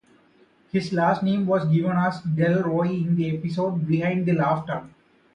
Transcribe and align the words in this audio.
His 0.71 0.91
last 0.93 1.21
name 1.21 1.45
was 1.45 1.67
given 1.67 1.91
as 1.91 2.21
"Del 2.23 2.63
Roy" 2.63 2.87
in 2.89 3.15
the 3.15 3.37
episode 3.37 3.85
"Behind 3.87 4.25
the 4.25 4.33
Laughter". 4.33 4.87